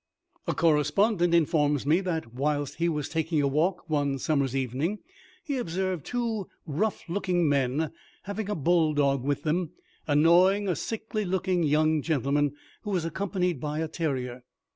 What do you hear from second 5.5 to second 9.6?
observed two rough looking men, having a bull dog with